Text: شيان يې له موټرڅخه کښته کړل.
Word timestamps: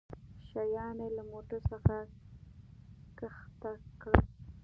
شيان 0.49 0.95
يې 1.03 1.07
له 1.17 1.23
موټرڅخه 1.31 1.99
کښته 3.17 3.71
کړل. 4.01 4.25